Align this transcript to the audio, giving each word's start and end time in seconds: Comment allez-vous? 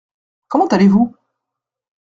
Comment 0.47 0.65
allez-vous? 0.73 1.15